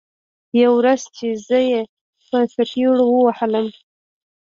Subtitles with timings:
[0.61, 1.81] يوه ورځ چې زه يې
[2.27, 3.67] په څپېړو ووهلم.